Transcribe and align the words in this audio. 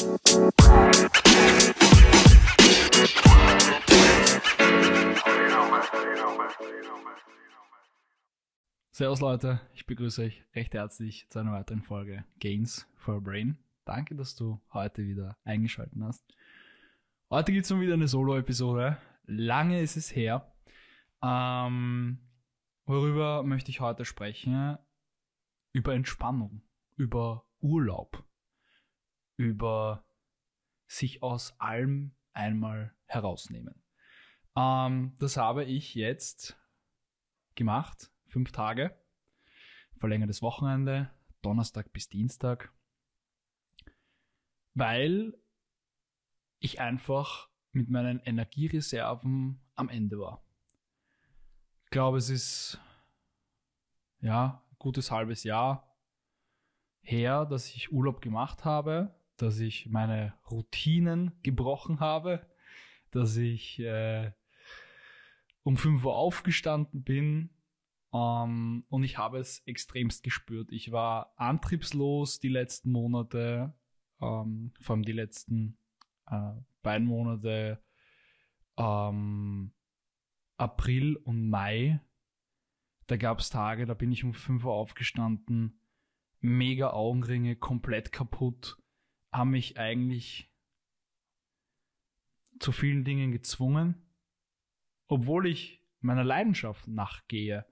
Servus 0.00 0.16
Leute, 9.20 9.60
ich 9.74 9.84
begrüße 9.84 10.22
euch 10.22 10.42
recht 10.54 10.72
herzlich 10.72 11.28
zu 11.28 11.40
einer 11.40 11.52
weiteren 11.52 11.82
Folge 11.82 12.24
Gains 12.38 12.88
for 12.94 13.20
Brain. 13.20 13.58
Danke, 13.84 14.14
dass 14.14 14.34
du 14.34 14.58
heute 14.72 15.04
wieder 15.04 15.36
eingeschaltet 15.44 15.98
hast. 16.00 16.24
Heute 17.28 17.52
gibt 17.52 17.66
es 17.66 17.70
mal 17.70 17.82
wieder 17.82 17.92
eine 17.92 18.08
Solo-Episode. 18.08 18.96
Lange 19.26 19.82
ist 19.82 19.98
es 19.98 20.16
her. 20.16 20.50
Ähm, 21.22 22.20
worüber 22.86 23.42
möchte 23.42 23.70
ich 23.70 23.80
heute 23.80 24.06
sprechen? 24.06 24.78
Über 25.72 25.92
Entspannung, 25.92 26.62
über 26.96 27.44
Urlaub, 27.60 28.24
über 29.40 30.04
sich 30.86 31.22
aus 31.22 31.58
allem 31.58 32.14
einmal 32.34 32.94
herausnehmen. 33.06 33.82
Ähm, 34.54 35.16
das 35.18 35.38
habe 35.38 35.64
ich 35.64 35.94
jetzt 35.94 36.58
gemacht 37.54 38.12
fünf 38.26 38.52
Tage, 38.52 38.94
verlängertes 39.96 40.42
Wochenende, 40.42 41.10
Donnerstag 41.40 41.90
bis 41.94 42.10
Dienstag, 42.10 42.70
weil 44.74 45.32
ich 46.58 46.78
einfach 46.78 47.48
mit 47.72 47.88
meinen 47.88 48.20
Energiereserven 48.20 49.58
am 49.74 49.88
Ende 49.88 50.18
war. 50.18 50.44
Ich 51.84 51.90
glaube, 51.90 52.18
es 52.18 52.28
ist 52.28 52.78
ja 54.20 54.62
ein 54.70 54.76
gutes 54.78 55.10
halbes 55.10 55.44
Jahr 55.44 55.96
her, 57.00 57.46
dass 57.46 57.74
ich 57.74 57.90
Urlaub 57.90 58.20
gemacht 58.20 58.66
habe, 58.66 59.18
dass 59.42 59.58
ich 59.60 59.88
meine 59.88 60.34
Routinen 60.50 61.32
gebrochen 61.42 62.00
habe, 62.00 62.46
dass 63.10 63.36
ich 63.36 63.78
äh, 63.80 64.32
um 65.62 65.76
5 65.76 66.04
Uhr 66.04 66.16
aufgestanden 66.16 67.02
bin, 67.02 67.50
ähm, 68.12 68.84
und 68.88 69.04
ich 69.04 69.18
habe 69.18 69.38
es 69.38 69.60
extremst 69.66 70.22
gespürt. 70.22 70.72
Ich 70.72 70.92
war 70.92 71.32
antriebslos 71.36 72.40
die 72.40 72.48
letzten 72.48 72.90
Monate, 72.90 73.74
ähm, 74.20 74.72
vor 74.80 74.96
allem 74.96 75.04
die 75.04 75.12
letzten 75.12 75.78
uh, 76.30 76.60
beiden 76.82 77.06
Monate, 77.06 77.82
ähm, 78.76 79.72
April 80.56 81.16
und 81.16 81.48
Mai. 81.48 82.00
Da 83.06 83.16
gab 83.16 83.40
es 83.40 83.50
Tage, 83.50 83.86
da 83.86 83.94
bin 83.94 84.12
ich 84.12 84.24
um 84.24 84.34
5 84.34 84.64
Uhr 84.64 84.72
aufgestanden, 84.72 85.80
mega 86.40 86.90
Augenringe, 86.90 87.56
komplett 87.56 88.12
kaputt, 88.12 88.76
haben 89.32 89.50
mich 89.50 89.78
eigentlich 89.78 90.52
zu 92.58 92.72
vielen 92.72 93.04
Dingen 93.04 93.32
gezwungen, 93.32 94.06
obwohl 95.06 95.46
ich 95.46 95.82
meiner 96.00 96.24
Leidenschaft 96.24 96.86
nachgehe 96.88 97.66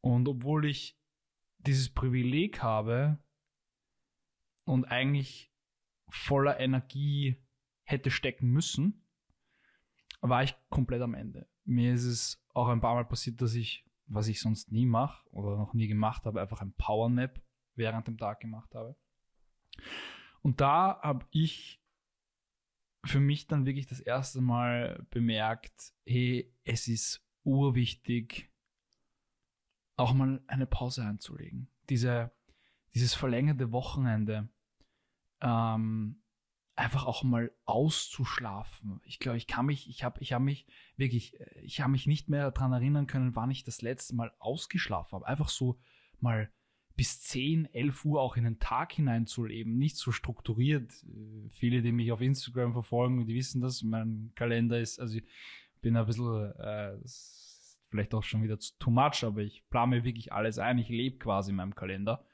und 0.00 0.28
obwohl 0.28 0.66
ich 0.66 0.98
dieses 1.58 1.92
Privileg 1.92 2.62
habe 2.62 3.18
und 4.64 4.84
eigentlich 4.84 5.52
voller 6.08 6.60
Energie 6.60 7.42
hätte 7.82 8.10
stecken 8.10 8.50
müssen, 8.50 9.04
war 10.20 10.42
ich 10.42 10.56
komplett 10.68 11.02
am 11.02 11.14
Ende. 11.14 11.48
Mir 11.64 11.94
ist 11.94 12.04
es 12.04 12.44
auch 12.54 12.68
ein 12.68 12.80
paar 12.80 12.94
Mal 12.94 13.04
passiert, 13.04 13.40
dass 13.40 13.54
ich, 13.54 13.86
was 14.06 14.28
ich 14.28 14.40
sonst 14.40 14.72
nie 14.72 14.86
mache 14.86 15.28
oder 15.30 15.56
noch 15.56 15.74
nie 15.74 15.86
gemacht 15.86 16.24
habe, 16.24 16.40
einfach 16.40 16.60
ein 16.60 16.72
Powernap 16.74 17.40
während 17.74 18.06
dem 18.06 18.18
Tag 18.18 18.40
gemacht 18.40 18.74
habe. 18.74 18.96
Und 20.42 20.60
da 20.60 21.00
habe 21.02 21.26
ich 21.30 21.80
für 23.04 23.20
mich 23.20 23.46
dann 23.46 23.66
wirklich 23.66 23.86
das 23.86 24.00
erste 24.00 24.40
Mal 24.40 25.06
bemerkt, 25.10 25.92
hey, 26.04 26.52
es 26.64 26.88
ist 26.88 27.24
urwichtig, 27.44 28.50
auch 29.96 30.12
mal 30.12 30.42
eine 30.46 30.66
Pause 30.66 31.04
einzulegen. 31.04 31.70
Diese, 31.88 32.30
dieses 32.94 33.14
verlängerte 33.14 33.72
Wochenende, 33.72 34.48
ähm, 35.40 36.22
einfach 36.78 37.06
auch 37.06 37.24
mal 37.24 37.50
auszuschlafen. 37.64 39.00
Ich 39.04 39.18
glaube, 39.18 39.36
ich 39.36 39.48
kann 39.48 39.66
mich, 39.66 39.88
ich 39.88 40.04
habe, 40.04 40.20
ich 40.20 40.32
habe 40.32 40.44
mich 40.44 40.66
wirklich, 40.96 41.36
ich 41.62 41.80
habe 41.80 41.90
mich 41.90 42.06
nicht 42.06 42.28
mehr 42.28 42.50
daran 42.50 42.72
erinnern 42.72 43.08
können, 43.08 43.34
wann 43.34 43.50
ich 43.50 43.64
das 43.64 43.82
letzte 43.82 44.14
Mal 44.14 44.32
ausgeschlafen 44.38 45.12
habe. 45.12 45.26
Einfach 45.26 45.48
so 45.48 45.80
mal 46.20 46.52
bis 46.98 47.20
10, 47.20 47.72
11 47.72 48.04
Uhr 48.06 48.20
auch 48.20 48.36
in 48.36 48.42
den 48.42 48.58
Tag 48.58 48.92
hineinzuleben, 48.92 49.78
nicht 49.78 49.96
so 49.96 50.10
strukturiert. 50.10 50.92
Viele, 51.50 51.80
die 51.80 51.92
mich 51.92 52.10
auf 52.10 52.20
Instagram 52.20 52.72
verfolgen, 52.72 53.24
die 53.24 53.36
wissen 53.36 53.60
das. 53.60 53.84
Mein 53.84 54.32
Kalender 54.34 54.80
ist, 54.80 54.98
also 54.98 55.18
ich 55.18 55.24
bin 55.80 55.96
ein 55.96 56.06
bisschen, 56.06 56.52
äh, 56.58 56.98
vielleicht 57.88 58.14
auch 58.14 58.24
schon 58.24 58.42
wieder 58.42 58.58
too 58.80 58.90
much, 58.90 59.22
aber 59.22 59.42
ich 59.42 59.64
plane 59.70 59.98
mir 59.98 60.04
wirklich 60.04 60.32
alles 60.32 60.58
ein. 60.58 60.78
Ich 60.78 60.88
lebe 60.88 61.18
quasi 61.18 61.52
in 61.52 61.56
meinem 61.58 61.76
Kalender. 61.76 62.26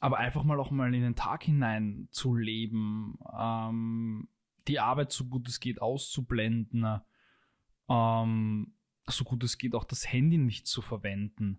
Aber 0.00 0.18
einfach 0.18 0.44
mal 0.44 0.60
auch 0.60 0.70
mal 0.70 0.94
in 0.94 1.00
den 1.00 1.16
Tag 1.16 1.44
hinein 1.44 2.08
zu 2.10 2.34
leben, 2.34 3.18
ähm, 3.34 4.28
die 4.68 4.80
Arbeit 4.80 5.12
so 5.12 5.24
gut 5.24 5.48
es 5.48 5.60
geht 5.60 5.80
auszublenden, 5.80 7.00
ähm, 7.88 8.74
so 9.06 9.24
gut 9.24 9.42
es 9.44 9.56
geht 9.56 9.74
auch 9.74 9.84
das 9.84 10.12
Handy 10.12 10.36
nicht 10.36 10.66
zu 10.66 10.82
verwenden, 10.82 11.58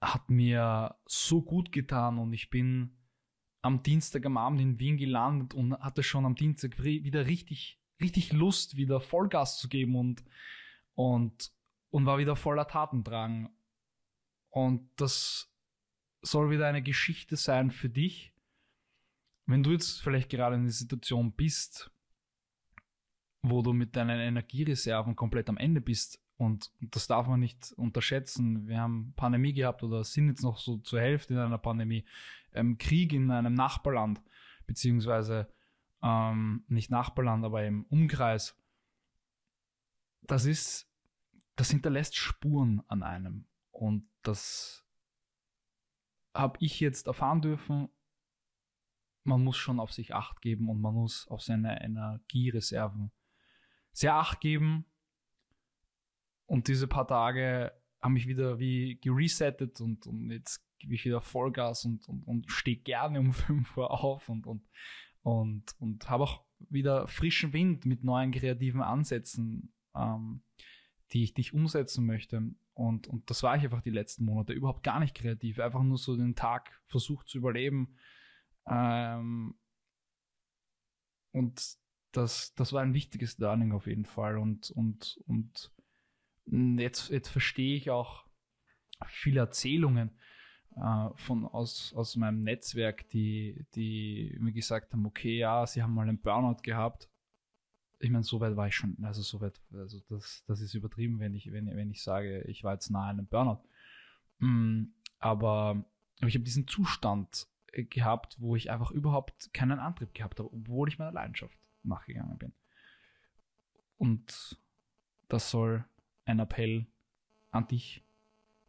hat 0.00 0.30
mir 0.30 0.96
so 1.06 1.42
gut 1.42 1.72
getan 1.72 2.18
und 2.18 2.32
ich 2.32 2.50
bin 2.50 2.96
am 3.62 3.82
Dienstag 3.82 4.24
am 4.24 4.38
Abend 4.38 4.60
in 4.60 4.78
Wien 4.78 4.96
gelandet 4.96 5.54
und 5.54 5.74
hatte 5.78 6.02
schon 6.02 6.24
am 6.24 6.34
Dienstag 6.34 6.82
wieder 6.82 7.26
richtig, 7.26 7.78
richtig 8.00 8.32
Lust, 8.32 8.76
wieder 8.76 9.00
Vollgas 9.00 9.58
zu 9.58 9.68
geben 9.68 9.96
und 9.96 10.24
und, 11.00 11.50
und 11.90 12.04
war 12.04 12.18
wieder 12.18 12.36
voller 12.36 12.66
Tatendrang. 12.66 13.50
Und 14.50 14.90
das 14.96 15.50
soll 16.22 16.50
wieder 16.50 16.66
eine 16.66 16.82
Geschichte 16.82 17.36
sein 17.36 17.70
für 17.70 17.88
dich, 17.88 18.34
wenn 19.46 19.62
du 19.62 19.72
jetzt 19.72 20.02
vielleicht 20.02 20.28
gerade 20.28 20.56
in 20.56 20.64
der 20.64 20.72
Situation 20.72 21.32
bist, 21.32 21.90
wo 23.42 23.62
du 23.62 23.72
mit 23.72 23.96
deinen 23.96 24.20
Energiereserven 24.20 25.16
komplett 25.16 25.48
am 25.48 25.56
Ende 25.56 25.80
bist. 25.80 26.22
Und 26.40 26.72
das 26.80 27.06
darf 27.06 27.26
man 27.26 27.38
nicht 27.38 27.72
unterschätzen. 27.76 28.66
Wir 28.66 28.80
haben 28.80 29.12
Pandemie 29.14 29.52
gehabt 29.52 29.82
oder 29.82 30.04
sind 30.04 30.28
jetzt 30.28 30.42
noch 30.42 30.56
so 30.56 30.78
zur 30.78 30.98
Hälfte 30.98 31.34
in 31.34 31.38
einer 31.38 31.58
Pandemie. 31.58 32.06
Ähm, 32.54 32.78
Krieg 32.78 33.12
in 33.12 33.30
einem 33.30 33.52
Nachbarland, 33.52 34.22
beziehungsweise 34.66 35.52
ähm, 36.02 36.64
nicht 36.66 36.90
Nachbarland, 36.90 37.44
aber 37.44 37.62
im 37.66 37.84
Umkreis. 37.84 38.58
Das 40.22 40.46
ist 40.46 40.90
das 41.56 41.68
hinterlässt 41.68 42.16
Spuren 42.16 42.82
an 42.88 43.02
einem. 43.02 43.44
Und 43.70 44.08
das 44.22 44.82
habe 46.32 46.56
ich 46.60 46.80
jetzt 46.80 47.06
erfahren 47.06 47.42
dürfen. 47.42 47.90
Man 49.24 49.44
muss 49.44 49.58
schon 49.58 49.78
auf 49.78 49.92
sich 49.92 50.14
Acht 50.14 50.40
geben 50.40 50.70
und 50.70 50.80
man 50.80 50.94
muss 50.94 51.28
auf 51.28 51.42
seine 51.42 51.84
Energiereserven 51.84 53.12
sehr 53.92 54.14
Acht 54.14 54.40
geben. 54.40 54.86
Und 56.50 56.66
diese 56.66 56.88
paar 56.88 57.06
Tage 57.06 57.72
haben 58.02 58.14
mich 58.14 58.26
wieder 58.26 58.58
wie 58.58 58.98
geresettet 59.00 59.80
und, 59.80 60.06
und 60.06 60.30
jetzt 60.30 60.60
gebe 60.78 60.94
ich 60.94 61.04
wieder 61.04 61.20
Vollgas 61.20 61.84
und, 61.84 62.08
und, 62.08 62.26
und 62.26 62.50
stehe 62.50 62.78
gerne 62.78 63.20
um 63.20 63.32
5 63.32 63.76
Uhr 63.76 63.90
auf 63.90 64.28
und, 64.28 64.46
und, 64.46 64.62
und, 65.22 65.74
und 65.78 66.10
habe 66.10 66.24
auch 66.24 66.44
wieder 66.58 67.06
frischen 67.06 67.52
Wind 67.52 67.86
mit 67.86 68.02
neuen 68.02 68.32
kreativen 68.32 68.82
Ansätzen. 68.82 69.72
Ähm, 69.94 70.42
die 71.12 71.24
ich, 71.24 71.34
die 71.34 71.40
ich 71.40 71.54
umsetzen 71.54 72.06
möchte. 72.06 72.54
Und, 72.74 73.08
und 73.08 73.28
das 73.30 73.42
war 73.42 73.56
ich 73.56 73.64
einfach 73.64 73.82
die 73.82 73.90
letzten 73.90 74.24
Monate 74.24 74.52
überhaupt 74.52 74.82
gar 74.82 75.00
nicht 75.00 75.16
kreativ. 75.16 75.58
Einfach 75.58 75.82
nur 75.82 75.98
so 75.98 76.16
den 76.16 76.34
Tag 76.34 76.80
versucht 76.86 77.28
zu 77.28 77.38
überleben. 77.38 77.96
Ähm, 78.66 79.54
und 81.32 81.76
das, 82.12 82.54
das 82.54 82.72
war 82.72 82.82
ein 82.82 82.94
wichtiges 82.94 83.38
Learning 83.38 83.72
auf 83.72 83.86
jeden 83.86 84.04
Fall. 84.04 84.38
Und, 84.38 84.70
und, 84.70 85.20
und 85.26 85.72
jetzt, 86.50 87.10
jetzt 87.10 87.28
verstehe 87.28 87.76
ich 87.76 87.90
auch 87.90 88.24
viele 89.06 89.40
Erzählungen 89.40 90.10
äh, 90.76 91.08
von, 91.14 91.44
aus, 91.46 91.92
aus 91.94 92.16
meinem 92.16 92.42
Netzwerk, 92.42 93.08
die, 93.10 93.66
die 93.74 94.36
mir 94.40 94.52
gesagt 94.52 94.92
haben, 94.92 95.06
okay, 95.06 95.38
ja, 95.38 95.66
sie 95.66 95.82
haben 95.82 95.94
mal 95.94 96.08
einen 96.08 96.20
Burnout 96.20 96.62
gehabt 96.62 97.10
ich 98.00 98.10
meine, 98.10 98.24
so 98.24 98.40
weit 98.40 98.56
war 98.56 98.66
ich 98.66 98.74
schon, 98.74 98.96
also 99.02 99.20
so 99.20 99.40
weit, 99.40 99.60
also 99.74 100.00
das, 100.08 100.42
das 100.46 100.60
ist 100.60 100.74
übertrieben, 100.74 101.20
wenn 101.20 101.34
ich, 101.34 101.52
wenn, 101.52 101.66
wenn 101.66 101.90
ich 101.90 102.02
sage, 102.02 102.42
ich 102.42 102.64
war 102.64 102.72
jetzt 102.72 102.90
nahe 102.90 103.10
einem 103.10 103.26
Burnout. 103.26 103.62
Mm, 104.38 104.84
aber 105.18 105.84
ich 106.26 106.34
habe 106.34 106.44
diesen 106.44 106.66
Zustand 106.66 107.46
äh, 107.72 107.84
gehabt, 107.84 108.40
wo 108.40 108.56
ich 108.56 108.70
einfach 108.70 108.90
überhaupt 108.90 109.52
keinen 109.52 109.78
Antrieb 109.78 110.14
gehabt 110.14 110.38
habe, 110.38 110.50
obwohl 110.52 110.88
ich 110.88 110.98
meiner 110.98 111.12
Leidenschaft 111.12 111.56
nachgegangen 111.82 112.38
bin. 112.38 112.52
Und 113.98 114.58
das 115.28 115.50
soll 115.50 115.84
ein 116.30 116.38
Appell 116.38 116.86
an 117.50 117.66
dich, 117.66 118.04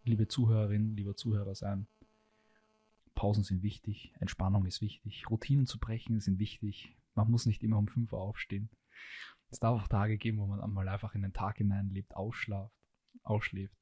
liebe 0.03 0.27
Zuhörerin, 0.27 0.95
lieber 0.95 1.15
Zuhörer 1.15 1.55
sein. 1.55 1.87
Pausen 3.13 3.43
sind 3.43 3.61
wichtig, 3.61 4.13
Entspannung 4.19 4.65
ist 4.65 4.81
wichtig, 4.81 5.29
Routinen 5.29 5.67
zu 5.67 5.79
brechen 5.79 6.19
sind 6.19 6.39
wichtig. 6.39 6.97
Man 7.13 7.29
muss 7.29 7.45
nicht 7.45 7.61
immer 7.63 7.77
um 7.77 7.87
5 7.87 8.11
Uhr 8.11 8.19
aufstehen. 8.19 8.69
Es 9.49 9.59
darf 9.59 9.81
auch 9.81 9.87
Tage 9.87 10.17
geben, 10.17 10.39
wo 10.39 10.47
man 10.47 10.61
einmal 10.61 10.87
einfach 10.87 11.13
in 11.13 11.21
den 11.21 11.33
Tag 11.33 11.57
hineinlebt, 11.57 12.15
ausschlaft, 12.15 12.73
ausschläft. 13.21 13.77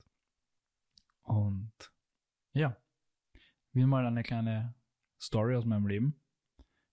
Und 1.21 1.71
ja, 2.53 2.75
wieder 3.71 3.87
mal 3.87 4.05
eine 4.05 4.23
kleine 4.23 4.73
Story 5.21 5.55
aus 5.55 5.65
meinem 5.65 5.87
Leben, 5.87 6.19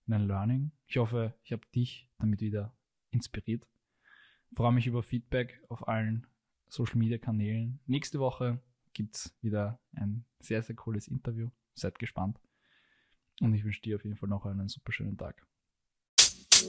ein 0.07 0.27
Learning. 0.27 0.71
Ich 0.85 0.97
hoffe, 0.97 1.33
ich 1.43 1.51
habe 1.51 1.65
dich 1.73 2.09
damit 2.19 2.39
wieder 2.39 2.77
inspiriert. 3.09 3.67
Ich 4.51 4.55
freue 4.55 4.71
mich 4.71 4.87
über 4.87 5.03
Feedback 5.03 5.61
auf 5.69 5.87
allen 5.87 6.27
Social 6.69 6.97
Media 6.97 7.17
Kanälen. 7.17 7.79
Nächste 7.85 8.19
Woche 8.19 8.59
gibt 8.93 9.15
es 9.15 9.33
wieder 9.41 9.79
ein 9.95 10.25
sehr, 10.39 10.61
sehr 10.61 10.75
cooles 10.75 11.07
Interview. 11.07 11.49
Seid 11.75 11.99
gespannt. 11.99 12.39
Und 13.39 13.53
ich 13.53 13.63
wünsche 13.63 13.81
dir 13.81 13.95
auf 13.95 14.03
jeden 14.03 14.17
Fall 14.17 14.29
noch 14.29 14.45
einen 14.45 14.67
super 14.67 14.91
schönen 14.91 15.17
Tag. 15.17 15.45
You 16.59 16.63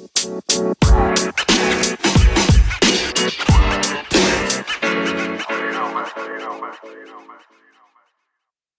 know, 5.73 5.93
man. 5.93 6.07
You 6.17 6.39
know, 6.39 6.61
man. 6.61 6.75
You 6.85 7.07
know, 7.07 7.21
man. 7.27 7.39